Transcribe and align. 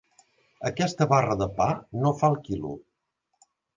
Aquesta 0.69 1.05
barra 1.11 1.35
de 1.41 1.47
pa 1.59 1.67
no 2.05 2.15
fa 2.23 2.31
el 2.33 2.39
quilo. 2.49 2.73